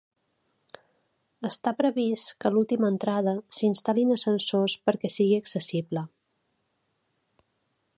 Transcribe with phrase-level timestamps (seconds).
[1.49, 6.09] Està previst que a l'última entrada s'hi instal·lin ascensors perquè sigui accessible.